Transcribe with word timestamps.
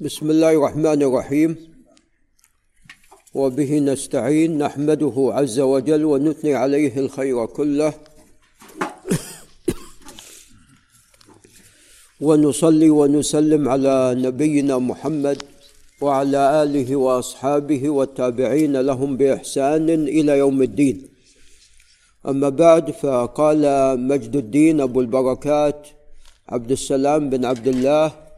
بسم 0.00 0.30
الله 0.30 0.52
الرحمن 0.56 1.02
الرحيم. 1.02 1.56
وبه 3.34 3.70
نستعين 3.78 4.58
نحمده 4.58 5.16
عز 5.36 5.60
وجل 5.60 6.04
ونثني 6.04 6.54
عليه 6.54 6.96
الخير 7.04 7.46
كله. 7.46 7.92
ونصلي 12.20 12.90
ونسلم 12.90 13.68
على 13.68 14.16
نبينا 14.16 14.78
محمد 14.78 15.42
وعلى 16.00 16.62
آله 16.62 16.96
وأصحابه 16.96 17.90
والتابعين 17.90 18.80
لهم 18.80 19.16
بإحسان 19.16 19.90
إلى 19.90 20.32
يوم 20.38 20.62
الدين. 20.62 20.96
أما 22.24 22.48
بعد 22.48 22.90
فقال 22.90 23.62
مجد 24.00 24.36
الدين 24.36 24.80
أبو 24.80 25.00
البركات 25.00 25.88
عبد 26.48 26.70
السلام 26.70 27.30
بن 27.30 27.44
عبد 27.44 27.68
الله 27.68 28.29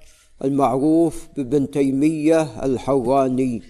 المعروف 0.45 1.29
بابن 1.37 1.71
تيمية 1.71 2.65
الحراني 2.65 3.63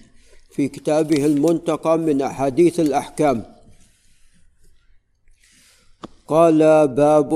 في 0.51 0.67
كتابه 0.67 1.25
المنتقى 1.25 1.97
من 1.97 2.21
أحاديث 2.21 2.79
الأحكام. 2.79 3.45
قال 6.27 6.87
باب 6.87 7.33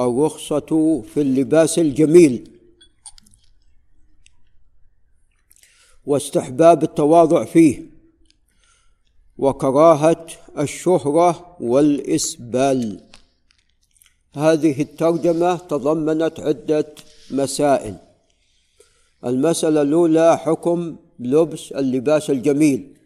الرخصة 0.00 1.02
في 1.02 1.20
اللباس 1.20 1.78
الجميل. 1.78 2.50
واستحباب 6.06 6.82
التواضع 6.82 7.44
فيه. 7.44 7.82
وكراهة 9.38 10.26
الشهرة 10.58 11.56
والإسبال. 11.60 13.00
هذه 14.34 14.82
الترجمة 14.82 15.56
تضمنت 15.56 16.40
عدة 16.40 16.94
مسائل. 17.30 17.96
المسألة 19.24 19.82
الأولى 19.82 20.38
حكم 20.38 20.96
لبس 21.18 21.72
اللباس 21.72 22.30
الجميل. 22.30 22.96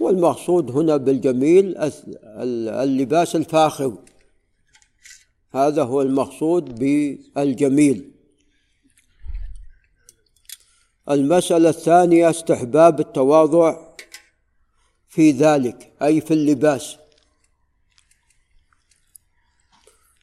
والمقصود 0.00 0.70
هنا 0.70 0.96
بالجميل 0.96 1.76
اللباس 2.82 3.36
الفاخر. 3.36 3.98
هذا 5.50 5.82
هو 5.82 6.02
المقصود 6.02 6.74
بالجميل. 6.74 8.10
المسألة 11.10 11.68
الثانية 11.68 12.30
استحباب 12.30 13.00
التواضع 13.00 13.94
في 15.08 15.30
ذلك 15.30 15.92
أي 16.02 16.20
في 16.20 16.34
اللباس. 16.34 16.96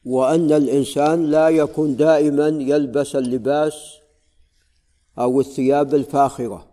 وأن 0.08 0.52
الإنسان 0.52 1.30
لا 1.30 1.48
يكون 1.48 1.96
دائما 1.96 2.48
يلبس 2.48 3.16
اللباس 3.16 3.74
أو 5.18 5.40
الثياب 5.40 5.94
الفاخرة. 5.94 6.66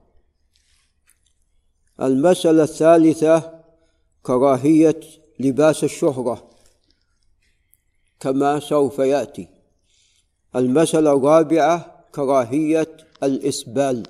المسألة 2.02 2.64
الثالثة 2.64 3.62
كراهية 4.24 5.00
لباس 5.40 5.84
الشهرة 5.84 6.50
كما 8.20 8.60
سوف 8.60 9.00
يأتي. 9.00 9.48
المسألة 10.56 11.14
الرابعة 11.14 12.06
كراهية 12.12 12.98
الإسبال 13.24 14.04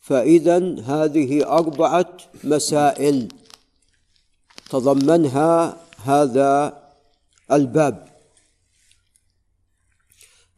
فإذا 0.00 0.80
هذه 0.80 1.44
أربعة 1.48 2.16
مسائل 2.44 3.28
تضمنها 4.70 5.76
هذا 6.04 6.85
الباب. 7.52 8.08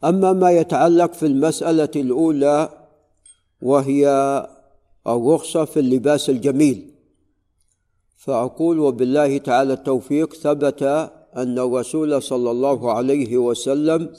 أما 0.03 0.33
ما 0.33 0.51
يتعلق 0.51 1.13
في 1.13 1.25
المسألة 1.25 1.89
الأولى 1.95 2.69
وهي 3.61 4.07
الرخصة 5.07 5.65
في 5.65 5.79
اللباس 5.79 6.29
الجميل. 6.29 6.91
فأقول 8.17 8.79
وبالله 8.79 9.37
تعالى 9.37 9.73
التوفيق 9.73 10.33
ثبت 10.33 10.83
أن 11.37 11.59
الرسول 11.59 12.23
صلى 12.23 12.51
الله 12.51 12.93
عليه 12.93 13.37
وسلم 13.37 14.13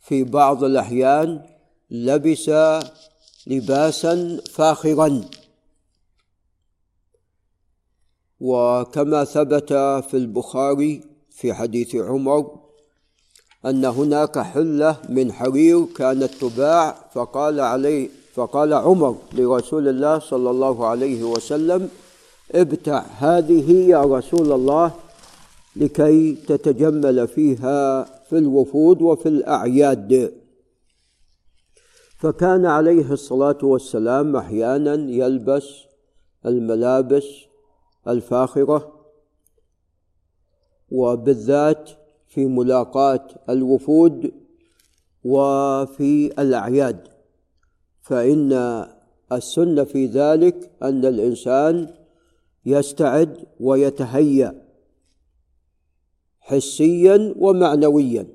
في 0.00 0.24
بعض 0.24 0.64
الأحيان 0.64 1.42
لبس 1.90 2.50
لباسا 3.46 4.40
فاخرا. 4.52 5.20
وكما 8.40 9.24
ثبت 9.24 9.72
في 10.10 10.14
البخاري 10.14 11.17
في 11.38 11.54
حديث 11.54 11.96
عمر 11.96 12.50
أن 13.66 13.84
هناك 13.84 14.38
حلة 14.38 14.96
من 15.08 15.32
حرير 15.32 15.84
كانت 15.84 16.34
تباع 16.34 16.94
فقال 17.12 17.60
عليه 17.60 18.08
فقال 18.34 18.72
عمر 18.72 19.16
لرسول 19.32 19.88
الله 19.88 20.18
صلى 20.18 20.50
الله 20.50 20.86
عليه 20.86 21.22
وسلم 21.24 21.88
ابتع 22.52 23.04
هذه 23.18 23.72
يا 23.72 24.02
رسول 24.02 24.52
الله 24.52 24.92
لكي 25.76 26.32
تتجمل 26.34 27.28
فيها 27.28 28.04
في 28.04 28.38
الوفود 28.38 29.02
وفي 29.02 29.28
الأعياد. 29.28 30.32
فكان 32.18 32.66
عليه 32.66 33.12
الصلاة 33.12 33.58
والسلام 33.62 34.36
أحيانا 34.36 34.94
يلبس 34.94 35.68
الملابس 36.46 37.24
الفاخرة 38.08 38.97
وبالذات 40.90 41.90
في 42.28 42.46
ملاقاة 42.46 43.28
الوفود 43.48 44.32
وفي 45.24 46.40
الأعياد. 46.42 47.08
فإن 48.00 48.52
السنة 49.32 49.84
في 49.84 50.06
ذلك 50.06 50.70
أن 50.82 51.04
الإنسان 51.04 51.94
يستعد 52.66 53.46
ويتهيأ 53.60 54.62
حسيا 56.40 57.34
ومعنويا 57.38 58.26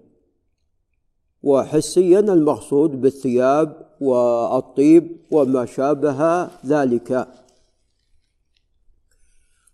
وحسيا 1.43 2.19
المقصود 2.19 3.01
بالثياب 3.01 3.87
والطيب 4.01 5.17
وما 5.31 5.65
شابه 5.65 6.43
ذلك. 6.65 7.27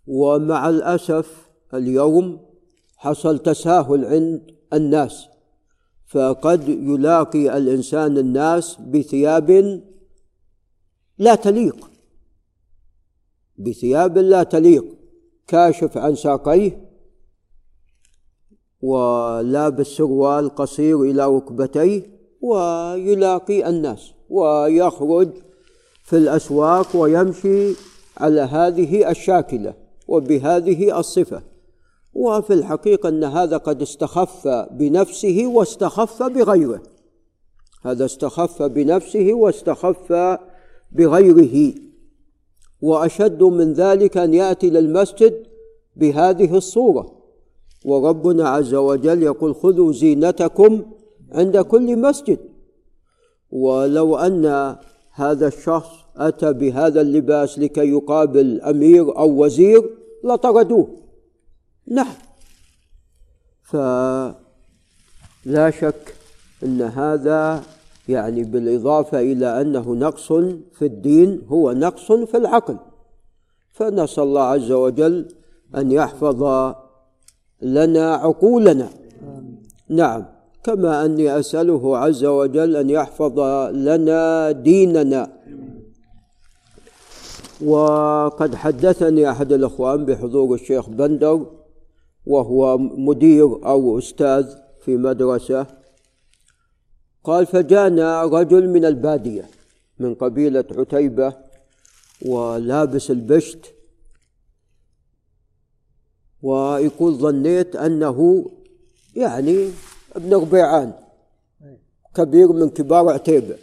ومع 0.06 0.68
الأسف 0.68 1.48
اليوم 1.74 2.49
حصل 3.02 3.38
تساهل 3.38 4.04
عند 4.04 4.42
الناس. 4.72 5.26
فقد 6.06 6.68
يلاقي 6.68 7.56
الإنسان 7.56 8.18
الناس 8.18 8.76
بثياب 8.80 9.80
لا 11.18 11.34
تليق. 11.34 11.90
بثياب 13.58 14.18
لا 14.18 14.42
تليق. 14.42 14.84
كاشف 15.46 15.98
عن 15.98 16.14
ساقيه 16.14 16.90
ولابس 18.80 19.86
سروال 19.86 20.54
قصير 20.54 21.02
إلى 21.02 21.26
ركبتيه 21.26 22.02
ويلاقي 22.40 23.68
الناس 23.68 24.12
ويخرج 24.30 25.30
في 26.02 26.16
الأسواق 26.16 26.96
ويمشي 26.96 27.74
على 28.16 28.40
هذه 28.40 29.10
الشاكلة 29.10 29.74
وبهذه 30.08 30.98
الصفة. 30.98 31.49
وفي 32.14 32.54
الحقيقة 32.54 33.08
أن 33.08 33.24
هذا 33.24 33.56
قد 33.56 33.82
استخف 33.82 34.48
بنفسه 34.70 35.46
واستخف 35.46 36.22
بغيره. 36.22 36.82
هذا 37.82 38.04
استخف 38.04 38.62
بنفسه 38.62 39.32
واستخف 39.32 40.12
بغيره. 40.92 41.74
وأشد 42.82 43.42
من 43.42 43.72
ذلك 43.72 44.16
أن 44.16 44.34
يأتي 44.34 44.70
للمسجد 44.70 45.46
بهذه 45.96 46.56
الصورة. 46.56 47.12
وربنا 47.84 48.48
عز 48.48 48.74
وجل 48.74 49.22
يقول 49.22 49.54
خذوا 49.54 49.92
زينتكم 49.92 50.82
عند 51.32 51.58
كل 51.58 51.96
مسجد. 51.96 52.38
ولو 53.50 54.16
أن 54.16 54.76
هذا 55.12 55.46
الشخص 55.46 55.90
أتى 56.16 56.52
بهذا 56.52 57.00
اللباس 57.00 57.58
لكي 57.58 57.90
يقابل 57.90 58.60
أمير 58.60 59.18
أو 59.18 59.44
وزير 59.44 59.90
لطردوه. 60.24 60.99
نعم. 61.86 62.14
فلا 63.62 64.34
شك 65.70 66.14
أن 66.62 66.82
هذا 66.82 67.62
يعني 68.08 68.44
بالإضافة 68.44 69.20
إلى 69.20 69.60
أنه 69.60 69.94
نقص 69.94 70.32
في 70.72 70.82
الدين 70.82 71.42
هو 71.48 71.72
نقص 71.72 72.12
في 72.12 72.36
العقل. 72.36 72.76
فنسأل 73.72 74.22
الله 74.22 74.42
عز 74.42 74.72
وجل 74.72 75.28
أن 75.76 75.92
يحفظ 75.92 76.72
لنا 77.62 78.14
عقولنا. 78.14 78.88
نعم. 79.88 80.24
كما 80.64 81.04
أني 81.04 81.38
أسأله 81.38 81.98
عز 81.98 82.24
وجل 82.24 82.76
أن 82.76 82.90
يحفظ 82.90 83.40
لنا 83.70 84.50
ديننا. 84.50 85.32
وقد 87.64 88.54
حدثني 88.54 89.30
أحد 89.30 89.52
الإخوان 89.52 90.04
بحضور 90.04 90.54
الشيخ 90.54 90.88
بندر 90.88 91.46
وهو 92.26 92.78
مدير 92.78 93.66
أو 93.66 93.98
أستاذ 93.98 94.56
في 94.84 94.96
مدرسة. 94.96 95.66
قال 97.24 97.46
فجانا 97.46 98.22
رجل 98.22 98.68
من 98.68 98.84
البادية 98.84 99.50
من 99.98 100.14
قبيلة 100.14 100.64
عتيبة 100.70 101.36
ولابس 102.26 103.10
البشت 103.10 103.74
ويقول 106.42 107.14
ظنيت 107.14 107.76
أنه 107.76 108.50
يعني 109.16 109.70
ابن 110.12 110.34
ربيعان 110.34 110.92
كبير 112.14 112.52
من 112.52 112.68
كبار 112.68 113.08
عتيبة. 113.08 113.56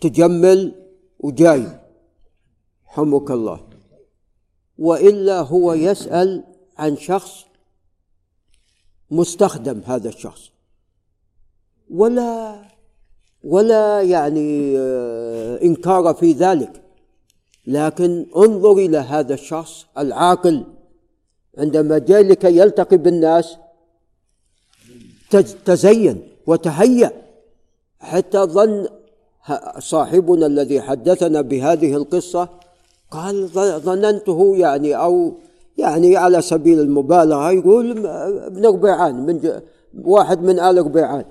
تجمل 0.00 0.74
وجاي 1.18 1.80
حمك 2.84 3.30
الله. 3.30 3.67
وإلا 4.78 5.40
هو 5.40 5.72
يسأل 5.72 6.44
عن 6.78 6.96
شخص 6.96 7.44
مستخدم 9.10 9.80
هذا 9.86 10.08
الشخص. 10.08 10.50
ولا 11.90 12.62
ولا 13.44 14.02
يعني 14.02 14.78
آه، 14.78 15.62
إنكار 15.62 16.14
في 16.14 16.32
ذلك. 16.32 16.82
لكن 17.66 18.26
انظر 18.36 18.72
إلى 18.72 18.98
هذا 18.98 19.34
الشخص 19.34 19.86
العاقل 19.98 20.64
عندما 21.58 21.98
جاء 21.98 22.22
لكي 22.22 22.58
يلتقي 22.58 22.96
بالناس 22.96 23.56
تزين 25.64 26.28
وتهيأ. 26.46 27.12
حتى 28.00 28.38
ظن 28.38 28.88
صاحبنا 29.78 30.46
الذي 30.46 30.80
حدثنا 30.80 31.40
بهذه 31.40 31.96
القصة 31.96 32.48
قال 33.10 33.48
ظننته 33.80 34.56
يعني 34.56 34.96
أو 34.96 35.34
يعني 35.78 36.16
على 36.16 36.42
سبيل 36.42 36.80
المبالغة. 36.80 37.50
يقول 37.50 38.06
ابن 38.06 38.66
ربيعان 38.66 39.26
من 39.26 39.60
واحد 40.04 40.42
من 40.42 40.60
آل 40.60 40.78
ربيعان 40.78 41.24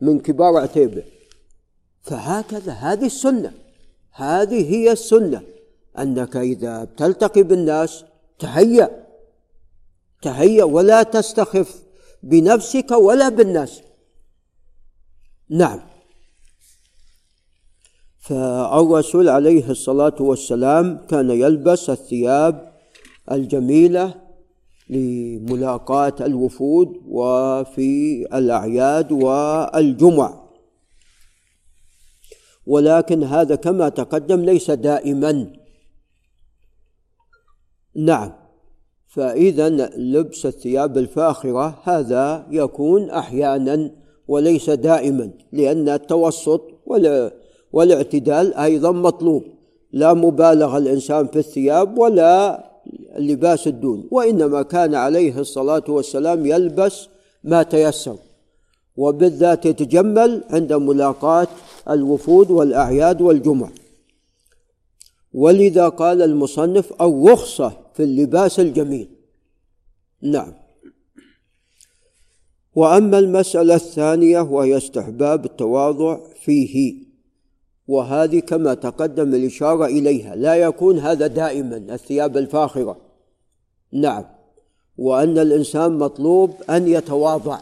من 0.00 0.20
كبار 0.20 0.56
عتيبة. 0.56 1.02
فهكذا 2.02 2.72
هذه 2.72 3.06
السنة 3.06 3.52
هذه 4.12 4.74
هي 4.74 4.92
السنة 4.92 5.42
أنك 5.98 6.36
إذا 6.36 6.88
تلتقي 6.96 7.42
بالناس 7.42 8.04
تهيأ 8.38 8.90
تهيأ 10.22 10.64
ولا 10.64 11.02
تستخف 11.02 11.82
بنفسك 12.22 12.90
ولا 12.90 13.28
بالناس. 13.28 13.82
نعم. 15.50 15.80
فالرسول 18.20 19.28
عليه 19.28 19.70
الصلاة 19.70 20.14
والسلام 20.20 21.06
كان 21.08 21.30
يلبس 21.30 21.90
الثياب 21.90 22.72
الجميلة 23.32 24.14
لملاقاة 24.90 26.14
الوفود 26.20 26.88
وفي 27.06 28.22
الأعياد 28.34 29.12
والجمع 29.12 30.40
ولكن 32.66 33.24
هذا 33.24 33.54
كما 33.54 33.88
تقدم 33.88 34.40
ليس 34.40 34.70
دائما. 34.70 35.52
نعم 37.96 38.32
فإذا 39.08 39.68
لبس 39.96 40.46
الثياب 40.46 40.98
الفاخرة 40.98 41.80
هذا 41.82 42.46
يكون 42.50 43.10
أحيانا 43.10 43.90
وليس 44.28 44.70
دائما 44.70 45.30
لأن 45.52 45.88
التوسط 45.88 46.62
ولا 46.86 47.39
والاعتدال 47.72 48.54
أيضا 48.54 48.92
مطلوب. 48.92 49.44
لا 49.92 50.14
مبالغة 50.14 50.78
الإنسان 50.78 51.26
في 51.26 51.38
الثياب 51.38 51.98
ولا 51.98 52.64
لباس 53.18 53.66
الدون 53.66 54.08
وإنما 54.10 54.62
كان 54.62 54.94
عليه 54.94 55.38
الصلاة 55.38 55.84
والسلام 55.88 56.46
يلبس 56.46 57.08
ما 57.44 57.62
تيسر 57.62 58.16
وبالذات 58.96 59.66
يتجمل 59.66 60.44
عند 60.50 60.72
ملاقاة 60.72 61.48
الوفود 61.90 62.50
والأعياد 62.50 63.20
والجمع 63.22 63.70
ولذا 65.32 65.88
قال 65.88 66.22
المصنف 66.22 67.02
الرخصة 67.02 67.72
في 67.94 68.02
اللباس 68.02 68.60
الجميل. 68.60 69.08
نعم. 70.22 70.52
وأما 72.74 73.18
المسألة 73.18 73.74
الثانية 73.74 74.40
وهي 74.40 74.76
استحباب 74.76 75.44
التواضع 75.44 76.18
فيه. 76.40 77.09
وهذه 77.88 78.40
كما 78.40 78.74
تقدم 78.74 79.34
الإشارة 79.34 79.86
إليها. 79.86 80.36
لا 80.36 80.54
يكون 80.54 80.98
هذا 80.98 81.26
دائما 81.26 81.76
الثياب 81.76 82.36
الفاخرة. 82.36 82.96
نعم. 83.92 84.24
وأن 84.98 85.38
الإنسان 85.38 85.98
مطلوب 85.98 86.54
أن 86.70 86.88
يتواضع. 86.88 87.58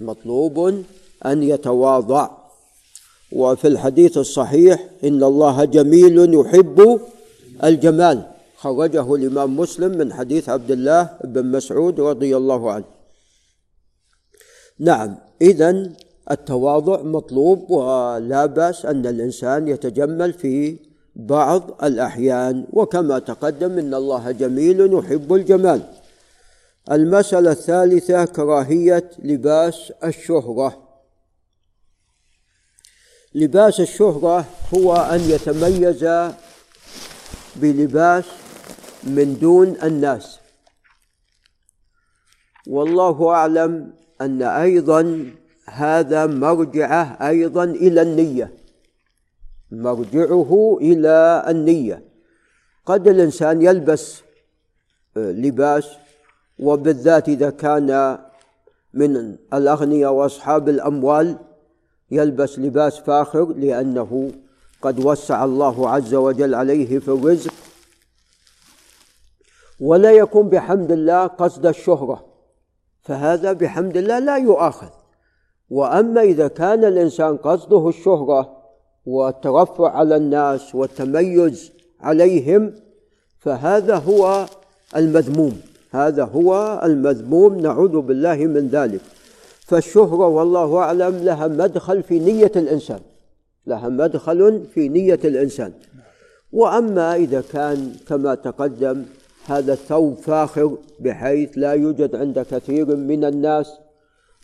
مطلوب 0.00 0.84
أن 1.26 1.42
يتواضع. 1.42 2.30
وفي 3.32 3.68
الحديث 3.68 4.18
الصحيح 4.18 4.88
إن 5.04 5.22
الله 5.22 5.64
جميل 5.64 6.34
يحب 6.34 7.00
الجمال. 7.64 8.22
خرجه 8.56 9.14
الإمام 9.14 9.56
مسلم 9.56 9.98
من 9.98 10.12
حديث 10.12 10.48
عبد 10.48 10.70
الله 10.70 11.10
بن 11.24 11.46
مسعود 11.46 12.00
رضي 12.00 12.36
الله 12.36 12.72
عنه. 12.72 12.84
نعم. 14.78 15.16
إذا 15.42 15.90
التواضع 16.30 17.02
مطلوب 17.02 17.70
ولا 17.70 18.46
بأس 18.46 18.86
أن 18.86 19.06
الإنسان 19.06 19.68
يتجمل 19.68 20.32
في 20.32 20.76
بعض 21.16 21.84
الأحيان. 21.84 22.66
وكما 22.72 23.18
تقدم 23.18 23.78
إن 23.78 23.94
الله 23.94 24.30
جميل 24.30 24.94
يحب 24.94 25.34
الجمال. 25.34 25.82
المسألة 26.92 27.50
الثالثة 27.50 28.24
كراهية 28.24 29.10
لباس 29.18 29.92
الشهرة. 30.04 30.88
لباس 33.34 33.80
الشهرة 33.80 34.44
هو 34.74 34.96
أن 34.96 35.20
يتميز 35.20 36.30
بلباس 37.56 38.24
من 39.04 39.38
دون 39.40 39.76
الناس. 39.82 40.38
والله 42.66 43.28
أعلم 43.28 43.92
أن 44.20 44.42
أيضا 44.42 45.30
هذا 45.66 46.26
مرجعه 46.26 47.28
أيضا 47.28 47.64
إلى 47.64 48.02
النية. 48.02 48.52
مرجعه 49.70 50.78
إلى 50.80 51.44
النية. 51.48 52.04
قد 52.86 53.08
الإنسان 53.08 53.62
يلبس 53.62 54.22
آه، 55.16 55.32
لباس 55.32 55.88
وبالذات 56.58 57.28
إذا 57.28 57.50
كان 57.50 58.18
من 58.94 59.36
الأغنياء 59.52 60.12
وأصحاب 60.12 60.68
الأموال 60.68 61.38
يلبس 62.10 62.58
لباس 62.58 62.98
فاخر 62.98 63.52
لأنه 63.52 64.30
قد 64.82 65.04
وسع 65.04 65.44
الله 65.44 65.90
عز 65.90 66.14
وجل 66.14 66.54
عليه 66.54 66.98
في 66.98 67.08
الرزق. 67.08 67.52
ولا 69.80 70.12
يكون 70.12 70.48
بحمد 70.48 70.92
الله 70.92 71.26
قصد 71.26 71.66
الشهرة. 71.66 72.26
فهذا 73.02 73.52
بحمد 73.52 73.96
الله 73.96 74.18
لا 74.18 74.36
يؤاخذ. 74.36 75.03
وأما 75.74 76.22
إذا 76.22 76.48
كان 76.48 76.84
الإنسان 76.84 77.36
قصده 77.36 77.88
الشهرة 77.88 78.56
والترفع 79.06 79.90
على 79.90 80.16
الناس 80.16 80.74
والتميز 80.74 81.72
عليهم 82.00 82.72
فهذا 83.38 83.96
هو 83.96 84.46
المذموم. 84.96 85.60
هذا 85.90 86.24
هو 86.24 86.80
المذموم 86.84 87.60
نعوذ 87.60 88.00
بالله 88.00 88.36
من 88.36 88.68
ذلك. 88.68 89.00
فالشهرة 89.60 90.26
والله 90.26 90.78
أعلم 90.78 91.16
لها 91.16 91.46
مدخل 91.46 92.02
في 92.02 92.18
نية 92.18 92.52
الإنسان. 92.56 93.00
لها 93.66 93.88
مدخل 93.88 94.64
في 94.74 94.88
نية 94.88 95.20
الإنسان. 95.24 95.72
وأما 96.52 97.16
إذا 97.16 97.42
كان 97.52 97.92
كما 98.08 98.34
تقدم 98.34 99.02
هذا 99.46 99.72
الثوب 99.72 100.14
فاخر 100.14 100.76
بحيث 101.00 101.50
لا 101.56 101.72
يوجد 101.72 102.16
عند 102.16 102.46
كثير 102.50 102.96
من 102.96 103.24
الناس 103.24 103.83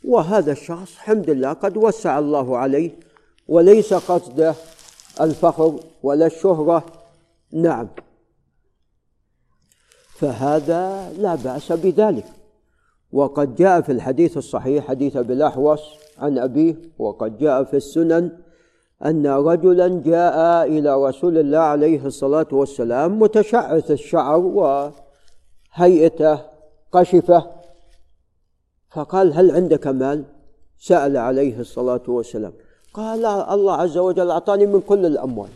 وهذا 0.04 0.52
الشخص 0.52 0.94
الحمد 0.94 1.30
لله 1.30 1.52
قد 1.52 1.76
وسع 1.76 2.18
الله 2.18 2.58
عليه 2.58 2.90
وليس 3.48 3.94
قصده 3.94 4.54
الفخر 5.20 5.80
ولا 6.02 6.26
الشهرة. 6.26 6.86
نعم. 7.52 7.88
فهذا 10.14 11.12
لا 11.12 11.34
بأس 11.34 11.72
بذلك. 11.72 12.26
وقد 13.12 13.54
جاء 13.54 13.80
في 13.80 13.92
الحديث 13.92 14.36
الصحيح 14.36 14.88
حديث 14.88 15.16
أبي 15.16 15.32
الأحوص 15.32 15.80
عن 16.18 16.38
أبيه 16.38 16.74
وقد 16.98 17.38
جاء 17.38 17.64
في 17.64 17.76
السنن 17.76 18.30
أن 19.04 19.26
رجلا 19.26 20.02
جاء 20.04 20.66
إلى 20.66 21.04
رسول 21.04 21.38
الله 21.38 21.58
عليه 21.58 22.06
الصلاة 22.06 22.46
والسلام 22.52 23.18
متشعث 23.18 23.90
الشعر 23.90 24.38
وهيئته 25.76 26.40
قشفة. 26.92 27.59
فقال 28.90 29.32
هل 29.32 29.50
عندك 29.50 29.86
مال؟ 29.86 30.24
سأل 30.78 31.16
عليه 31.16 31.60
الصلاة 31.60 32.00
والسلام. 32.08 32.52
قال 32.94 33.26
الله 33.26 33.72
عز 33.72 33.98
وجل 33.98 34.30
أعطاني 34.30 34.66
من 34.66 34.80
كل 34.80 35.06
الأموال. 35.06 35.48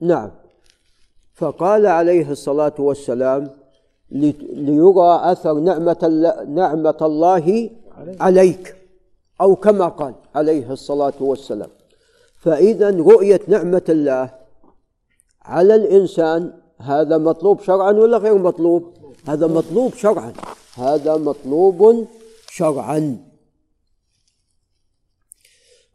نعم. 0.00 0.30
فقال 1.34 1.86
عليه 1.86 2.30
الصلاة 2.30 2.74
والسلام 2.78 3.50
ليرى 4.10 5.20
أثر 5.22 5.54
نعمة 5.54 6.02
نعمة 6.48 6.96
الله 7.02 7.70
عليك. 8.20 8.76
أو 9.40 9.56
كما 9.56 9.88
قال 9.88 10.14
عليه 10.34 10.72
الصلاة 10.72 11.12
والسلام. 11.20 11.68
فإذا 12.40 12.90
رؤية 12.90 13.40
نعمة 13.48 13.82
الله 13.88 14.30
على 15.42 15.74
الإنسان 15.74 16.52
هذا 16.78 17.18
مطلوب 17.18 17.60
شرعا 17.60 17.92
ولا 17.92 18.18
غير 18.18 18.38
مطلوب؟ 18.38 18.94
هذا 19.26 19.46
مطلوب 19.46 19.94
شرعا. 19.94 20.32
هذا 20.76 21.16
مطلوب 21.16 22.06
شرعا. 22.50 23.18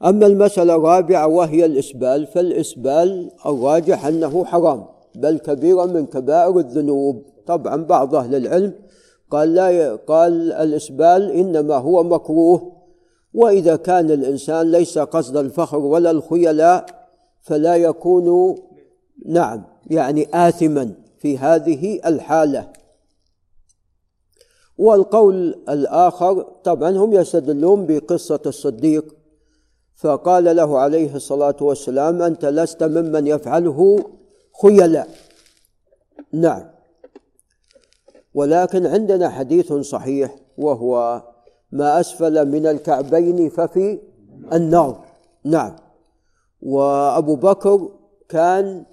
أما 0.05 0.25
المسألة 0.25 0.75
الرابعة 0.75 1.27
وهي 1.27 1.65
الإسبال 1.65 2.27
فالإسبال 2.27 3.31
الراجح 3.45 4.05
أنه 4.05 4.45
حرام 4.45 4.85
بل 5.15 5.37
كبيرة 5.37 5.85
من 5.85 6.05
كبائر 6.05 6.59
الذنوب. 6.59 7.23
طبعا 7.47 7.75
بعض 7.75 8.15
أهل 8.15 8.35
العلم 8.35 8.73
قال 9.31 9.53
لا 9.53 9.95
قال 9.95 10.51
الإسبال 10.51 11.31
إنما 11.31 11.75
هو 11.75 12.03
مكروه 12.03 12.71
وإذا 13.33 13.75
كان 13.75 14.11
الإنسان 14.11 14.71
ليس 14.71 14.97
قصد 14.97 15.37
الفخر 15.37 15.77
ولا 15.77 16.11
الخيلاء 16.11 16.85
فلا 17.41 17.75
يكون 17.75 18.57
نعم 19.25 19.63
يعني 19.89 20.27
آثما 20.33 20.91
في 21.19 21.37
هذه 21.37 21.99
الحالة. 22.05 22.78
والقول 24.79 25.63
الآخر 25.69 26.41
طبعا 26.63 26.89
هم 26.89 27.13
يستدلون 27.13 27.85
بقصة 27.85 28.39
الصديق. 28.45 29.15
فقال 29.95 30.55
له 30.55 30.79
عليه 30.79 31.15
الصلاة 31.15 31.55
والسلام 31.61 32.21
أنت 32.21 32.45
لست 32.45 32.83
ممن 32.83 33.27
يفعله 33.27 34.05
خيلاء. 34.61 35.09
نعم. 36.33 36.69
ولكن 38.33 38.85
عندنا 38.85 39.29
حديث 39.29 39.73
صحيح 39.73 40.35
وهو 40.57 41.23
ما 41.71 41.99
أسفل 41.99 42.47
من 42.47 42.65
الكعبين 42.65 43.49
ففي 43.49 43.99
النار. 44.53 45.05
نعم. 45.43 45.75
وأبو 46.61 47.35
بكر 47.35 47.89
كان 48.29 48.85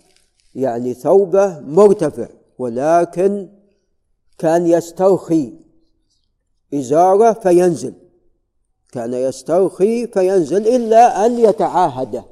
يعني 0.55 0.95
ثوبه 0.95 1.61
مرتفع 1.61 2.29
ولكن 2.59 3.49
كان 4.39 4.67
يسترخي. 4.67 5.66
إزارة 6.75 7.33
فينزل. 7.33 7.93
كان 8.93 9.15
يسترخي 9.15 10.07
فينزل 10.07 10.69
إلا 10.69 11.27
أن 11.27 11.39
يتعاهده 11.39 12.25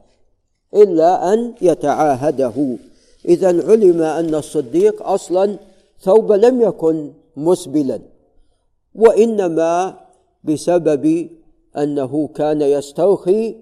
إلا 0.74 1.32
أن 1.32 1.54
يتعاهده. 1.62 2.76
إذا 3.28 3.46
علم 3.46 4.02
أن 4.02 4.34
الصديق 4.34 5.02
أصلا 5.02 5.56
ثوب 6.00 6.32
لم 6.32 6.60
يكن 6.62 7.12
مسبلا 7.36 8.00
وإنما 8.94 9.98
بسبب 10.44 11.28
أنه 11.76 12.28
كان 12.34 12.62
يسترخي 12.62 13.56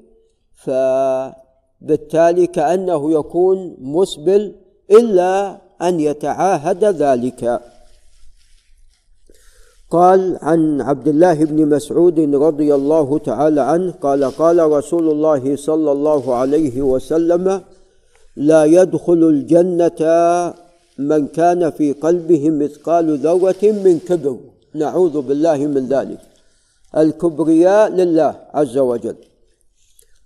فبالتالي 0.55 2.47
كأنه 2.47 3.12
يكون 3.12 3.76
مسبل 3.81 4.55
إلا 4.91 5.59
أن 5.83 6.00
يتعاهد 6.00 6.85
ذلك. 6.85 7.61
قال 9.93 10.39
عن 10.43 10.81
عبد 10.81 11.09
الله 11.09 11.45
بن 11.45 11.69
مسعود 11.69 12.19
رضي 12.21 12.75
الله 12.75 13.19
تعالى 13.19 13.61
عنه 13.61 13.95
قال 14.03 14.25
قال 14.25 14.59
رسول 14.71 15.11
الله 15.11 15.57
صلى 15.57 15.93
الله 15.93 16.35
عليه 16.35 16.83
وسلم 16.83 17.61
لا 18.37 18.65
يدخل 18.65 19.13
الجنة 19.13 20.01
من 20.99 21.27
كان 21.27 21.71
في 21.71 21.93
قلبه 21.93 22.51
مثقال 22.51 23.19
ذرة 23.19 23.63
من 23.63 23.99
كبر. 24.09 24.37
نعوذ 24.75 25.21
بالله 25.21 25.57
من 25.57 25.87
ذلك. 25.89 26.21
الكبرياء 26.97 27.91
لله 27.91 28.35
عز 28.55 28.79
وجل. 28.79 29.17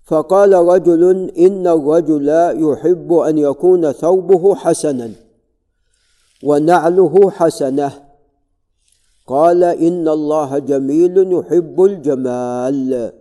فقال 0.04 0.52
رجل 0.52 1.30
إن 1.38 1.66
الرجل 1.66 2.28
يحب 2.64 3.12
أن 3.12 3.38
يكون 3.38 3.92
ثوبه 3.92 4.54
حسنا 4.54 5.10
ونعله 6.42 7.30
حسنة. 7.30 8.05
قال 9.26 9.64
إن 9.64 10.08
الله 10.08 10.58
جميل 10.58 11.32
يحب 11.32 11.84
الجمال. 11.84 13.12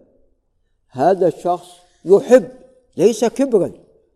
هذا 0.90 1.28
الشخص 1.28 1.68
يحب 2.06 2.48
ليس 2.98 3.26
كبرا 3.26 3.72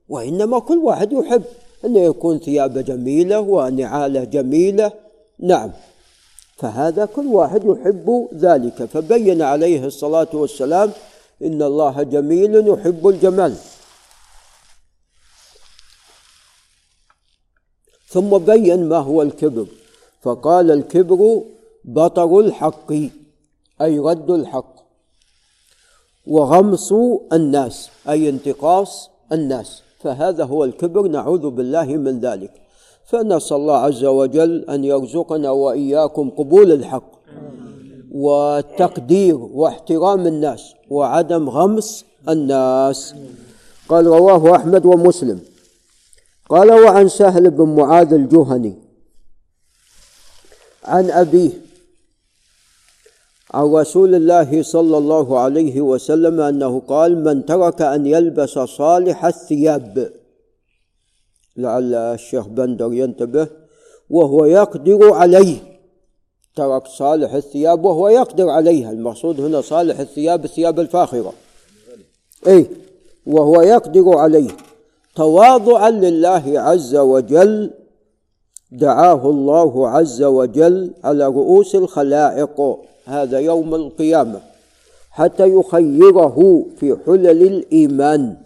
وإنما 0.09 0.59
كل 0.59 0.77
واحد 0.77 1.13
يحب 1.13 1.43
أن 1.85 1.95
يكون 1.95 2.39
ثيابه 2.39 2.81
جميلة 2.81 3.39
ونعاله 3.39 4.23
جميلة. 4.23 4.91
نعم. 5.39 5.71
فهذا 6.57 7.05
كل 7.05 7.27
واحد 7.27 7.65
يحب 7.65 8.29
ذلك. 8.35 8.85
فبين 8.85 9.41
عليه 9.41 9.85
الصلاة 9.85 10.27
والسلام 10.33 10.91
إن 11.43 11.61
الله 11.61 12.03
جميل 12.03 12.67
يحب 12.67 13.07
الجمال. 13.07 13.55
ثم 18.07 18.37
بين 18.37 18.89
ما 18.89 18.97
هو 18.97 19.21
الكبر. 19.21 19.65
فقال 20.21 20.71
الكبر 20.71 21.41
بطر 21.85 22.39
الحق 22.39 22.91
أي 23.81 23.99
رد 23.99 24.31
الحق. 24.31 24.75
وغمص 26.27 26.93
الناس 27.33 27.89
أي 28.09 28.29
انتقاص 28.29 29.09
الناس. 29.31 29.81
فهذا 29.99 30.43
هو 30.43 30.63
الكبر 30.63 31.07
نعوذ 31.07 31.49
بالله 31.49 31.85
من 31.85 32.19
ذلك. 32.19 32.51
فنسأل 33.05 33.57
الله 33.57 33.77
عز 33.77 34.05
وجل 34.05 34.65
أن 34.69 34.83
يرزقنا 34.83 35.51
وإياكم 35.51 36.29
قبول 36.29 36.71
الحق 36.71 37.11
وتقدير 38.11 39.35
واحترام 39.35 40.27
الناس 40.27 40.73
وعدم 40.89 41.49
غمس 41.49 42.05
الناس. 42.29 43.15
قال 43.89 44.07
رواه 44.07 44.55
أحمد 44.55 44.85
ومسلم. 44.85 45.39
قال 46.49 46.71
وعن 46.71 47.07
سهل 47.07 47.49
بن 47.49 47.75
معاذ 47.75 48.13
الجهني 48.13 48.73
عن 50.83 51.11
أبيه 51.11 51.68
عن 53.53 53.63
رسول 53.63 54.15
الله 54.15 54.63
صلى 54.63 54.97
الله 54.97 55.39
عليه 55.39 55.81
وسلم 55.81 56.41
أنه 56.41 56.79
قال 56.79 57.23
من 57.23 57.45
ترك 57.45 57.81
أن 57.81 58.05
يلبس 58.05 58.49
صالح 58.59 59.25
الثياب 59.25 60.11
لعل 61.57 61.93
الشيخ 61.93 62.47
بندر 62.47 62.93
ينتبه 62.93 63.47
وهو 64.09 64.45
يقدر 64.45 65.13
عليه. 65.13 65.57
ترك 66.55 66.87
صالح 66.87 67.33
الثياب 67.33 67.85
وهو 67.85 68.09
يقدر 68.09 68.49
عليها 68.49 68.91
المقصود 68.91 69.41
هنا 69.41 69.61
صالح 69.61 69.99
الثياب 69.99 70.45
الثياب 70.45 70.79
الفاخرة. 70.79 71.33
اي 72.47 72.65
وهو 73.25 73.61
يقدر 73.61 74.17
عليه. 74.17 74.49
تواضعا 75.15 75.89
لله 75.89 76.43
عز 76.55 76.95
وجل 76.95 77.71
دعاه 78.71 79.29
الله 79.29 79.89
عز 79.89 80.23
وجل 80.23 80.91
على 81.03 81.25
رؤوس 81.25 81.75
الخلائق 81.75 82.77
هذا 83.05 83.39
يوم 83.39 83.75
القيامة 83.75 84.41
حتى 85.11 85.47
يخيره 85.47 86.65
في 86.77 86.97
حلل 87.05 87.41
الإيمان 87.43 88.37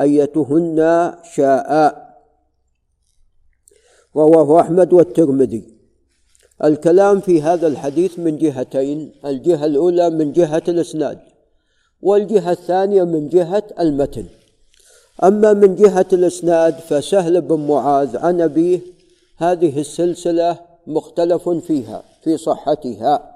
أيتهن 0.00 1.12
شاء. 1.34 2.04
رواه 4.16 4.60
أحمد 4.60 4.92
والترمذي. 4.92 5.64
الكلام 6.64 7.20
في 7.20 7.42
هذا 7.42 7.66
الحديث 7.66 8.18
من 8.18 8.38
جهتين 8.38 9.12
الجهة 9.24 9.64
الأولى 9.64 10.10
من 10.10 10.32
جهة 10.32 10.62
الإسناد 10.68 11.18
والجهة 12.02 12.52
الثانية 12.52 13.04
من 13.04 13.28
جهة 13.28 13.62
المتن. 13.80 14.24
أما 15.24 15.52
من 15.52 15.74
جهة 15.74 16.06
الإسناد 16.12 16.74
فسهل 16.74 17.40
بن 17.40 17.66
معاذ 17.66 18.16
عن 18.16 18.40
أبيه 18.40 18.93
هذه 19.36 19.80
السلسلة 19.80 20.58
مختلف 20.86 21.48
فيها 21.48 22.02
في 22.22 22.36
صحتها. 22.36 23.34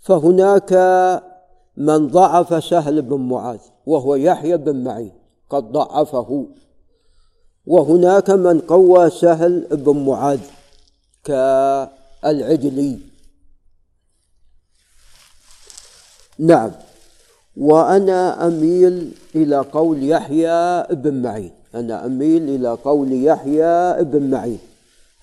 فهناك 0.00 0.72
من 1.76 2.08
ضعف 2.08 2.64
سهل 2.64 3.02
بن 3.02 3.20
معاذ 3.20 3.60
وهو 3.86 4.14
يحيى 4.14 4.56
بن 4.56 4.84
معين 4.84 5.12
قد 5.50 5.72
ضعفه. 5.72 6.46
وهناك 7.66 8.30
من 8.30 8.60
قوى 8.60 9.10
سهل 9.10 9.66
بن 9.70 10.04
معاذ 10.04 10.40
كالعجلي. 11.24 12.98
نعم. 16.38 16.70
وأنا 17.56 18.46
أميل 18.46 19.12
إلى 19.34 19.56
قول 19.56 20.04
يحيى 20.10 20.82
بن 20.90 21.22
معين. 21.22 21.52
أنا 21.74 22.06
أميل 22.06 22.48
إلى 22.48 22.68
قول 22.68 23.24
يحيى 23.24 24.04
بن 24.04 24.30
معين. 24.30 24.58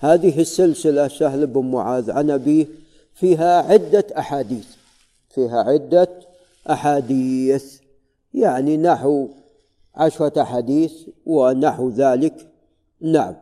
هذه 0.02 0.40
السلسلة 0.40 1.08
سهل 1.08 1.46
بن 1.46 1.70
معاذ 1.70 2.10
عن 2.10 2.30
أبيه 2.30 2.66
فيها 3.14 3.72
عدة 3.72 4.04
أحاديث 4.18 4.66
فيها 5.34 5.62
عدة 5.62 6.08
أحاديث 6.70 7.80
يعني 8.34 8.76
نحو 8.76 9.28
عشرة 9.94 10.42
أحاديث 10.42 10.92
ونحو 11.26 11.88
ذلك. 11.88 12.48
نعم. 13.00 13.34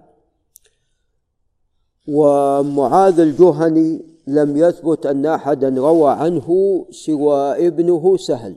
ومعاذ 2.09 3.21
الجهني 3.21 4.02
لم 4.26 4.57
يثبت 4.57 5.07
أن 5.07 5.26
أحدا 5.26 5.69
روى 5.69 6.12
عنه 6.12 6.87
سوى 6.90 7.67
ابنه 7.67 8.17
سهل. 8.17 8.57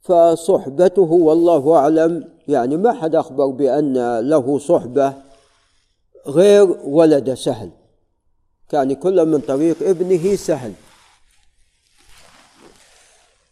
فصحبته 0.00 1.12
والله 1.12 1.74
أعلم 1.74 2.24
يعني 2.48 2.76
ما 2.76 2.92
حد 2.92 3.14
أخبر 3.14 3.46
بأن 3.46 4.18
له 4.18 4.58
صحبة 4.58 5.29
غير 6.26 6.64
ولد 6.84 7.34
سهل. 7.34 7.70
كان 8.68 8.94
كل 8.94 9.26
من 9.26 9.40
طريق 9.40 9.76
ابنه 9.82 10.36
سهل. 10.36 10.72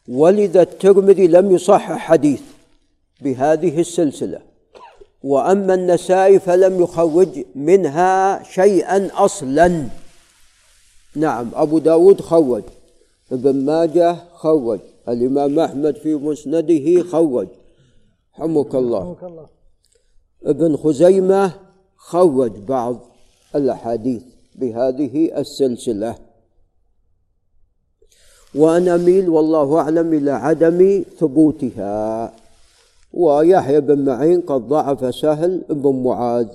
ولذا 0.09 0.63
الترمذي 0.63 1.27
لم 1.27 1.55
يصحح 1.55 1.99
حديث 1.99 2.41
بهذه 3.21 3.81
السلسلة. 3.81 4.41
وأما 5.23 5.75
النسائي 5.75 6.39
فلم 6.39 6.83
يخرج 6.83 7.45
منها 7.55 8.43
شيئا 8.43 9.11
أصلا. 9.15 9.89
نعم 11.17 11.51
أبو 11.55 11.79
داود 11.79 12.21
خرج. 12.21 12.63
ابن 13.33 13.65
ماجه 13.65 14.17
خرج. 14.35 14.81
الإمام 15.09 15.59
أحمد 15.59 15.97
في 15.97 16.15
مسنده 16.15 17.03
خرج. 17.03 17.49
حمك 18.33 18.75
الله. 18.75 19.17
ابن 20.45 20.77
خزيمة 20.77 21.68
خرج 21.99 22.53
بعض 22.53 23.01
الأحاديث 23.55 24.23
بهذه 24.55 25.39
السلسلة. 25.39 26.15
وأنا 28.55 28.95
أميل 28.95 29.29
والله 29.29 29.79
أعلم 29.79 30.15
إلى 30.15 30.31
عدم 30.31 31.05
ثبوتها. 31.19 32.33
ويحيى 33.13 33.81
بن 33.81 34.05
معين 34.05 34.41
قد 34.41 34.69
ضعف 34.69 35.15
سهل 35.15 35.65
بن 35.71 36.03
معاذ. 36.03 36.49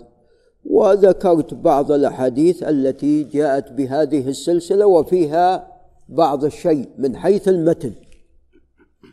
وذكرت 0.65 1.53
بعض 1.53 1.91
الأحاديث 1.91 2.63
التي 2.63 3.23
جاءت 3.23 3.71
بهذه 3.71 4.27
السلسلة 4.29 4.85
وفيها 4.85 5.67
بعض 6.09 6.45
الشيء 6.45 6.89
من 6.97 7.15
حيث 7.15 7.47
المتن. 7.47 7.93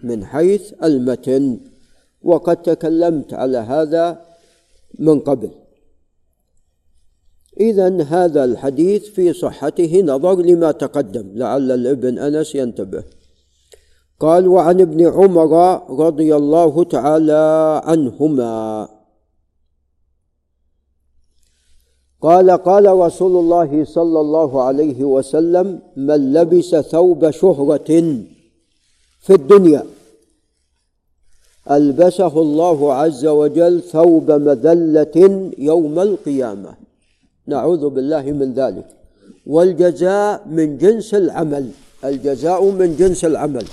من 0.03 0.25
حيث 0.25 0.75
المتن. 0.85 1.61
وقد 2.23 2.63
تكلمت 2.63 3.35
على 3.35 3.59
هذا 3.59 4.21
من 4.99 5.21
قبل. 5.21 5.51
إذا 7.61 8.03
هذا 8.03 8.45
الحديث 8.45 9.05
في 9.09 9.33
صحته 9.33 10.03
نظر 10.03 10.43
لما 10.43 10.73
تقدم 10.73 11.27
لعل 11.35 11.73
الابن 11.73 12.19
أنس 12.19 12.55
ينتبه. 12.55 13.05
قال 14.21 14.49
وعن 14.49 14.81
ابن 14.81 15.07
عمر 15.07 15.53
رضي 16.07 16.37
الله 16.37 16.85
تعالى 16.85 17.81
عنهما. 17.85 18.89
قال 22.23 22.51
قال 22.51 22.87
رسول 22.87 23.37
الله 23.37 23.85
صلى 23.85 24.21
الله 24.21 24.63
عليه 24.63 25.05
وسلم 25.05 25.81
من 25.97 26.33
لبس 26.33 26.77
ثوب 26.77 27.31
شهرة 27.31 27.91
في 29.21 29.35
الدنيا 29.35 29.85
ألبسه 31.71 32.41
الله 32.41 32.95
عز 32.95 33.27
وجل 33.27 33.83
ثوب 33.83 34.31
مذلة 34.31 35.51
يوم 35.59 35.99
القيامة. 35.99 36.90
نعوذ 37.55 37.89
بالله 37.95 38.25
من 38.41 38.49
ذلك. 38.61 38.87
والجزاء 39.47 40.49
من 40.49 40.79
جنس 40.79 41.15
العمل. 41.15 41.71
الجزاء 42.05 42.65
من 42.81 42.97
جنس 42.97 43.25
العمل. 43.25 43.67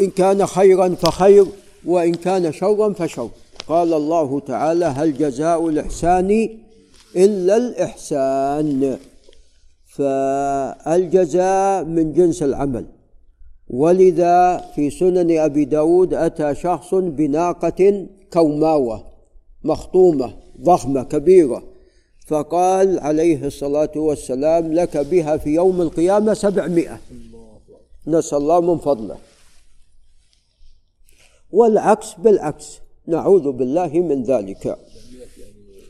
إن 0.00 0.10
كان 0.10 0.46
خيرا 0.46 0.88
فخير 1.02 1.46
وإن 1.92 2.14
كان 2.14 2.52
شرا 2.52 2.92
فشر 2.92 3.28
قال 3.68 3.90
الله 3.92 4.40
تعالى 4.40 4.84
هل 4.84 5.08
جزاء 5.18 5.68
الإحسان 5.68 6.30
إلا 7.16 7.56
الإحسان؟ 7.56 8.98
فالجزاء 9.96 11.84
من 11.84 12.12
جنس 12.12 12.42
العمل. 12.42 12.86
ولذا 13.68 14.64
في 14.74 14.90
سنن 14.90 15.38
أبي 15.38 15.64
داود 15.64 16.14
أتى 16.14 16.54
شخص 16.54 16.94
بناقة 16.94 18.06
كوماوة 18.32 19.04
مخطومة 19.64 20.28
ضخمة 20.60 21.02
كبيرة. 21.02 21.62
فقال 22.28 23.00
عليه 23.00 23.46
الصلاة 23.46 23.92
والسلام 23.96 24.72
لك 24.72 24.96
بها 24.96 25.36
في 25.36 25.50
يوم 25.54 25.80
القيامة 25.80 26.34
سبعمائة. 26.34 27.00
نسأل 28.06 28.38
الله 28.38 28.60
من 28.60 28.78
فضله. 28.78 29.18
والعكس 31.50 32.14
بالعكس 32.18 32.78
نعوذ 33.06 33.52
بالله 33.52 33.88
من 33.88 34.22
ذلك. 34.22 34.78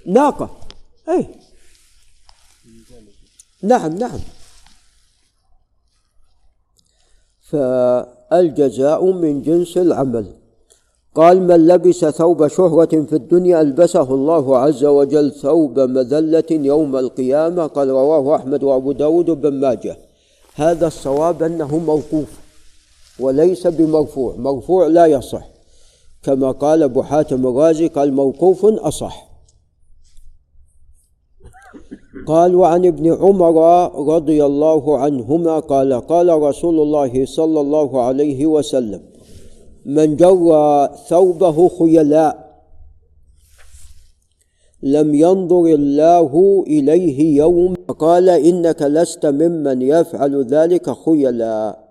ناقة. 0.07 0.59
أي 1.09 1.27
نعم 3.63 3.99
نعم. 3.99 4.21
فالجزاء 7.43 9.05
من 9.05 9.43
جنس 9.43 9.77
العمل. 9.77 10.38
قال 11.15 11.43
من 11.43 11.67
لبس 11.67 12.05
ثوب 12.05 12.47
شهرة 12.47 13.03
في 13.03 13.13
الدنيا 13.13 13.61
ألبسه 13.61 14.15
الله 14.15 14.59
عز 14.59 14.85
وجل 14.85 15.33
ثوب 15.33 15.81
مذلة 15.81 16.45
يوم 16.51 16.97
القيامة 16.97 17.67
قال 17.67 17.89
رواه 17.89 18.37
أحمد 18.37 18.63
وأبو 18.63 18.93
داود 18.93 19.31
بن 19.31 19.61
ماجه. 19.61 19.97
هذا 20.55 20.87
الصواب 20.87 21.43
أنه 21.43 21.79
موقوف 21.79 22.41
وليس 23.21 23.67
بمرفوع 23.67 24.35
مرفوع 24.37 24.87
لا 24.87 25.07
يصح. 25.07 25.49
كما 26.23 26.51
قال 26.51 26.83
أبو 26.83 27.03
حاتم 27.03 27.47
الرازي 27.47 27.89
قال 27.89 28.15
موقوف 28.15 28.65
أصح. 28.65 29.29
قال 32.27 32.55
وعن 32.55 32.87
ابن 32.87 33.13
عمر 33.13 33.57
رضي 34.15 34.45
الله 34.45 34.99
عنهما 34.99 35.59
قال 35.59 35.93
قال 35.93 36.43
رسول 36.43 36.81
الله 36.81 37.27
صلى 37.27 37.61
الله 37.61 38.03
عليه 38.03 38.47
وسلم 38.47 39.01
من 39.87 40.17
جرى 40.17 40.91
ثوبه 41.09 41.69
خيلاء 41.69 42.49
لم 44.83 45.15
ينظر 45.15 45.65
الله 45.67 46.65
إليه 46.67 47.37
يوم 47.37 47.75
قال 47.75 48.29
إنك 48.29 48.83
لست 48.83 49.27
ممن 49.27 49.83
يفعل 49.83 50.45
ذلك 50.45 50.91
خيلاء. 50.91 51.89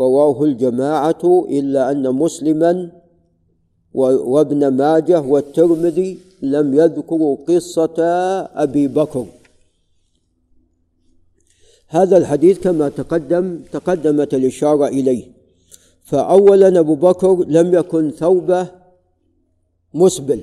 رواه 0.00 0.44
الجماعة 0.44 1.46
إلا 1.50 1.90
أن 1.90 2.14
مسلما 2.14 2.90
وابن 3.94 4.68
ماجه 4.68 5.20
والترمذي 5.20 6.18
لم 6.42 6.74
يذكروا 6.74 7.36
قصة 7.48 7.98
أبي 8.54 8.88
بكر. 8.88 9.26
هذا 11.88 12.16
الحديث 12.16 12.58
كما 12.60 12.88
تقدم 12.88 13.58
تقدمت 13.72 14.34
الإشارة 14.34 14.86
إليه. 14.88 15.33
فأولا 16.04 16.80
أبو 16.80 16.94
بكر 16.94 17.44
لم 17.46 17.74
يكن 17.74 18.10
ثوبه 18.10 18.66
مسبل 19.94 20.42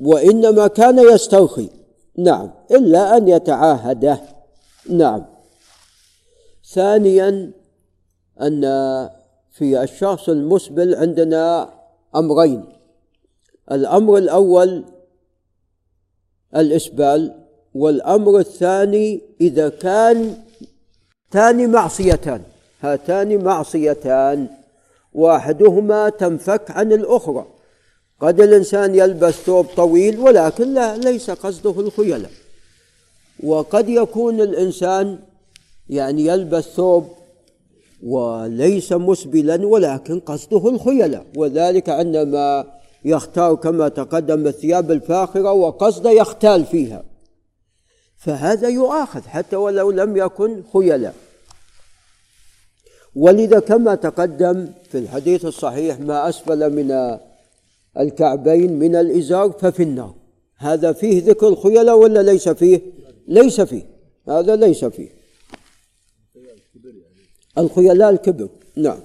وإنما 0.00 0.66
كان 0.66 0.98
يسترخي 0.98 1.68
نعم 2.18 2.50
إلا 2.70 3.16
أن 3.16 3.28
يتعاهده. 3.28 4.20
نعم. 4.88 5.24
ثانيا 6.72 7.50
أن 8.40 8.62
في 9.50 9.82
الشخص 9.82 10.28
المسبل 10.28 10.94
عندنا 10.94 11.68
أمرين. 12.16 12.64
الأمر 13.72 14.16
الأول 14.16 14.84
الإسبال 16.56 17.34
والأمر 17.74 18.38
الثاني 18.38 19.20
إذا 19.40 19.68
كان 19.68 20.36
ثاني 21.30 21.66
معصيتان 21.66 22.42
هاتان 22.80 23.44
معصيتان. 23.44 24.59
واحدهما 25.12 26.08
تنفك 26.08 26.70
عن 26.70 26.92
الأخرى. 26.92 27.46
قد 28.20 28.40
الإنسان 28.40 28.94
يلبس 28.94 29.34
ثوب 29.34 29.66
طويل 29.76 30.18
ولكن 30.18 30.74
لا 30.74 30.96
ليس 30.96 31.30
قصده 31.30 31.80
الخيلاء 31.80 32.30
وقد 33.42 33.88
يكون 33.88 34.40
الإنسان 34.40 35.18
يعني 35.88 36.26
يلبس 36.26 36.64
ثوب 36.64 37.08
وليس 38.02 38.92
مسبلا 38.92 39.66
ولكن 39.66 40.20
قصده 40.20 40.68
الخيلاء 40.68 41.26
وذلك 41.36 41.88
عندما 41.88 42.64
يختار 43.04 43.54
كما 43.54 43.88
تقدم 43.88 44.46
الثياب 44.46 44.90
الفاخرة 44.90 45.52
وقصده 45.52 46.10
يختال 46.10 46.64
فيها. 46.64 47.04
فهذا 48.16 48.68
يؤاخذ 48.68 49.20
حتى 49.20 49.56
ولو 49.56 49.90
لم 49.90 50.16
يكن 50.16 50.62
خيلاء 50.72 51.14
ولذا 53.14 53.60
كما 53.60 53.94
تقدم 53.94 54.68
في 54.90 54.98
الحديث 54.98 55.44
الصحيح 55.44 56.00
ما 56.00 56.28
أسفل 56.28 56.72
من 56.72 57.18
الكعبين 57.98 58.78
من 58.78 58.96
الإزار 58.96 59.52
ففي 59.52 59.82
النار. 59.82 60.14
هذا 60.56 60.92
فيه 60.92 61.24
ذكر 61.24 61.48
الخيلاء 61.48 61.98
ولا 61.98 62.22
ليس 62.22 62.48
فيه؟ 62.48 62.80
ليس 63.28 63.60
فيه. 63.60 63.86
هذا 64.28 64.56
ليس 64.56 64.84
فيه. 64.84 65.08
الخيلاء 67.58 68.10
الكبر. 68.10 68.48
نعم. 68.76 69.00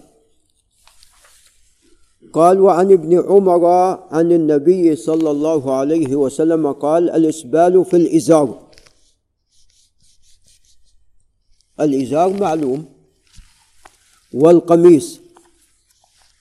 قال 2.34 2.62
وعن 2.62 2.92
ابن 2.92 3.20
عمر 3.20 3.66
عن 4.12 4.32
النبي 4.32 4.96
صلى 4.96 5.32
الله 5.32 5.74
عليه 5.74 6.16
وسلم 6.16 6.72
قال 6.72 7.10
الإسبال 7.10 7.86
في 7.86 7.98
الإزار. 7.98 8.70
الإزار 11.80 12.34
معلوم. 12.34 12.95
والقميص. 14.36 15.20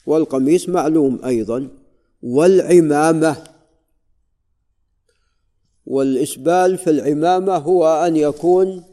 والقميص 0.07 0.69
معلوم 0.69 1.21
أيضا. 1.25 1.69
والعمامة. 2.23 3.37
والإسبال 5.87 6.79
في 6.79 6.91
العمامة 6.91 7.57
هو 7.57 8.07
أن 8.07 8.17
يكون 8.17 8.85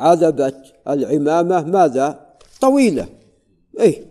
عذبة. 0.00 0.54
العمامة 0.88 1.62
ماذا؟ 1.62 2.26
طويلة. 2.60 3.08
إيه. 3.80 4.04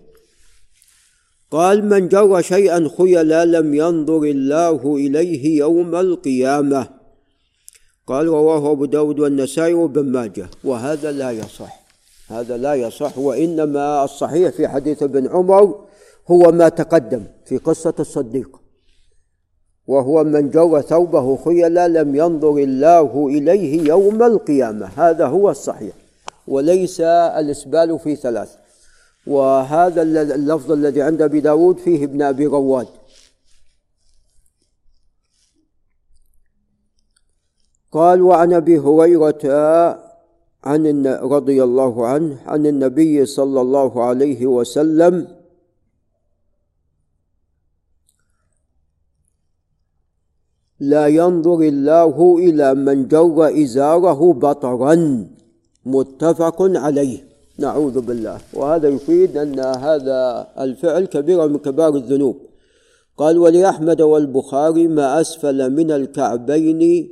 قال 1.52 1.86
من 1.86 2.08
جر 2.08 2.42
شيئا 2.42 2.90
خيلا 2.98 3.46
لم 3.46 3.74
ينظر 3.74 4.24
الله 4.24 4.96
إليه 4.96 5.58
يوم 5.58 5.96
القيامة. 5.96 6.90
قال 8.08 8.28
رواه 8.28 8.72
أبو 8.72 8.86
داود 8.86 9.20
والنسائي 9.20 9.74
وابن 9.74 10.12
ماجه. 10.12 10.50
وهذا 10.64 11.12
لا 11.12 11.32
يصح. 11.32 11.79
هذا 12.30 12.58
لا 12.58 12.74
يصح 12.74 13.18
وإنما 13.18 14.04
الصحيح 14.04 14.52
في 14.52 14.68
حديث 14.68 15.04
ابن 15.04 15.28
عمر 15.28 15.86
هو 16.28 16.52
ما 16.52 16.70
تقدم 16.70 17.24
في 17.46 17.58
قصة 17.58 17.94
الصديق 18.00 18.60
وهو 19.88 20.24
من 20.24 20.50
جر 20.50 20.82
ثوبه 20.82 21.38
خيلا 21.38 21.88
لم 21.88 22.16
ينظر 22.16 22.58
الله 22.58 23.28
إليه 23.28 23.88
يوم 23.88 24.24
القيامة 24.24 24.86
هذا 24.86 25.26
هو 25.26 25.50
الصحيح 25.50 25.94
وليس 26.48 27.02
الإسبال 27.02 28.00
في 28.00 28.16
ثلاث 28.16 28.56
وهذا 29.28 30.02
اللفظ 30.02 30.72
الذي 30.72 31.02
عند 31.02 31.22
أبي 31.22 31.40
داود 31.40 31.78
فيه 31.78 32.04
ابن 32.04 32.22
أبي 32.22 32.46
رواد. 32.46 32.88
قال 37.92 38.22
وعن 38.22 38.54
أبي 38.54 38.78
هريرة 38.80 40.09
عن 40.64 41.08
رضي 41.08 41.64
الله 41.64 42.08
عنه 42.08 42.38
عن 42.46 42.66
النبي 42.66 43.26
صلى 43.26 43.62
الله 43.62 44.04
عليه 44.04 44.48
وسلم. 44.48 45.28
لا 50.80 51.08
ينظر 51.08 51.60
الله 51.62 52.38
إلى 52.38 52.74
من 52.74 53.08
جر 53.08 53.64
إزاره 53.64 54.34
بطرا. 54.34 55.28
متفق 55.86 56.58
عليه. 56.60 57.30
نعوذ 57.60 58.02
بالله. 58.02 58.38
وهذا 58.54 58.88
يفيد 58.88 59.38
أن 59.38 59.60
هذا 59.60 60.48
الفعل 60.60 61.06
كبيرة 61.06 61.46
من 61.46 61.58
كبار 61.58 61.96
الذنوب. 61.96 62.38
قال 63.18 63.38
ولأحمد 63.38 64.02
والبخاري 64.02 64.88
ما 64.88 65.22
أسفل 65.22 65.70
من 65.76 65.92
الكعبين 65.92 67.10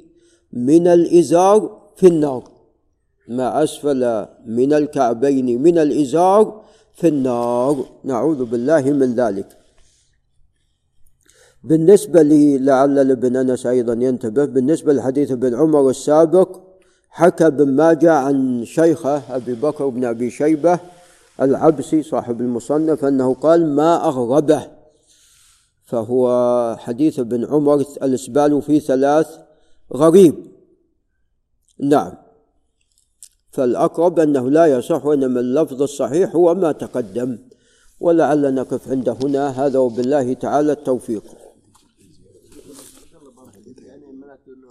من 0.53 0.88
الإزار 0.88 1.81
في 1.95 2.07
النار. 2.07 2.57
ما 3.27 3.63
أسفل 3.63 4.25
من 4.45 4.73
الكعبين 4.73 5.61
من 5.61 5.77
الإزار 5.77 6.61
في 6.93 7.07
النار. 7.07 7.85
نعوذ 8.03 8.45
بالله 8.45 8.81
من 8.81 9.15
ذلك. 9.15 9.57
بالنسبة 11.63 12.21
لي 12.21 12.57
لعل 12.57 13.11
ابن 13.11 13.35
أنس 13.35 13.65
أيضا 13.65 13.93
ينتبه 13.93 14.45
بالنسبة 14.45 14.93
لحديث 14.93 15.31
ابن 15.31 15.55
عمر 15.55 15.89
السابق 15.89 16.59
حكى 17.09 17.47
ابن 17.47 17.71
ماجه 17.71 18.13
عن 18.13 18.65
شيخه 18.65 19.35
أبي 19.35 19.53
بكر 19.53 19.87
بن 19.87 20.05
أبي 20.05 20.29
شيبة 20.29 20.79
العبسي 21.41 22.03
صاحب 22.03 22.41
المصنف 22.41 23.05
أنه 23.05 23.33
قال 23.33 23.75
ما 23.75 24.07
أغربه 24.07 24.67
فهو 25.85 26.75
حديث 26.79 27.19
ابن 27.19 27.45
عمر 27.45 27.85
الإسبال 28.03 28.61
في 28.61 28.79
ثلاث 28.79 29.27
غريب. 29.93 30.35
نعم. 31.79 32.26
فالأقرب 33.58 34.20
أنه 34.20 34.50
لا 34.50 34.65
يصح 34.65 35.06
وإنما 35.06 35.39
اللفظ 35.39 35.82
الصحيح 35.82 36.36
هو 36.36 36.56
ما 36.56 36.72
تقدم. 36.72 37.38
ولعل 38.00 38.54
نقف 38.54 38.91
عند 38.91 39.10
هنا. 39.10 39.48
هذا 39.50 39.80
وبالله 39.80 40.34
تعالى 40.34 40.72
التوفيق. 40.72 41.24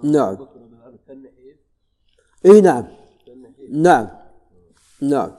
نعم. 0.02 0.36
إي 2.46 2.60
نعم. 2.60 2.84
نعم. 3.70 4.08
نعم. 5.00 5.30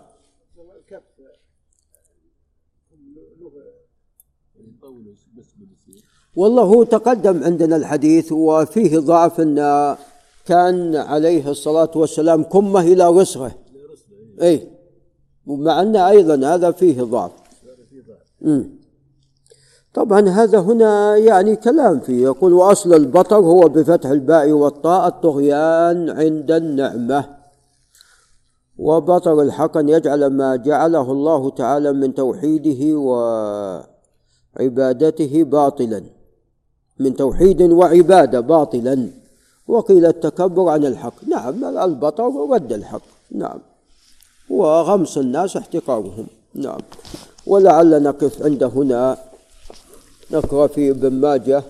والله 6.36 6.64
هو 6.64 6.84
تقدم 6.84 7.44
عندنا 7.44 7.76
الحديث 7.76 8.32
وفيه 8.32 9.00
ضعف 9.00 9.42
ان 9.42 9.58
كان 10.48 10.96
عليه 10.96 11.50
الصلاة 11.52 11.92
والسلام 11.96 12.44
كمة 12.44 12.82
إلى 12.82 13.10
رسغه 13.10 13.52
أي 14.42 14.68
ومع 15.48 15.82
أن 15.82 15.96
أيضا 15.96 16.56
هذا 16.56 16.72
فيه 16.72 17.02
ضعف. 17.04 17.32
طبعا 19.94 20.30
هذا 20.30 20.60
هنا 20.60 21.18
يعني 21.18 21.56
كلام 21.56 22.00
فيه. 22.00 22.24
يقول 22.24 22.54
وأصل 22.54 22.94
البطر 22.94 23.36
هو 23.36 23.60
بفتح 23.60 24.10
الباء 24.10 24.52
والطاء 24.52 25.08
الطغيان 25.08 26.10
عند 26.10 26.52
النعمة. 26.52 27.38
وبطر 28.78 29.42
الحق 29.42 29.78
أن 29.78 29.90
يجعل 29.90 30.28
ما 30.28 30.56
جعله 30.56 31.12
الله 31.12 31.50
تعالى 31.50 31.94
من 31.94 32.14
توحيده 32.14 32.98
وعبادته 34.60 35.44
باطلا. 35.44 36.04
من 37.00 37.16
توحيد 37.16 37.62
وعبادة 37.62 38.40
باطلا. 38.40 39.10
وقيل 39.68 40.06
التكبر 40.06 40.70
عن 40.70 40.86
الحق. 40.86 41.14
نعم 41.28 41.78
البطر 41.78 42.50
رد 42.50 42.74
الحق. 42.74 43.02
نعم. 43.32 43.60
وغمس 44.50 45.18
الناس 45.18 45.58
احتقارهم. 45.58 46.28
نعم. 46.56 46.80
ولعل 47.48 48.04
نقف 48.04 48.44
عند 48.44 48.64
هنا 48.64 49.18
نقرأ 50.32 50.68
في 50.68 50.90
ابن 50.90 51.14
ماجه 51.14 51.64